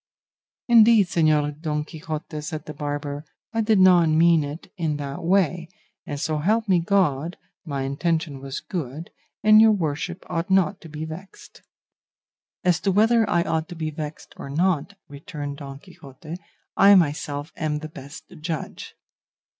"Indeed, 0.67 1.05
Señor 1.05 1.61
Don 1.61 1.83
Quixote," 1.85 2.41
said 2.41 2.65
the 2.65 2.73
barber, 2.73 3.23
"I 3.53 3.61
did 3.61 3.77
not 3.79 4.09
mean 4.09 4.43
it 4.43 4.73
in 4.75 4.97
that 4.97 5.23
way, 5.23 5.69
and, 6.07 6.19
so 6.19 6.39
help 6.39 6.67
me 6.67 6.79
God, 6.79 7.37
my 7.65 7.83
intention 7.83 8.39
was 8.39 8.61
good, 8.61 9.11
and 9.43 9.61
your 9.61 9.71
worship 9.73 10.25
ought 10.27 10.49
not 10.49 10.81
to 10.81 10.89
be 10.89 11.05
vexed." 11.05 11.61
"As 12.63 12.79
to 12.79 12.91
whether 12.91 13.29
I 13.29 13.43
ought 13.43 13.69
to 13.69 13.75
be 13.75 13.91
vexed 13.91 14.33
or 14.37 14.49
not," 14.49 14.95
returned 15.07 15.57
Don 15.57 15.77
Quixote, 15.77 16.37
"I 16.75 16.95
myself 16.95 17.53
am 17.55 17.77
the 17.77 17.87
best 17.87 18.23
judge." 18.39 18.95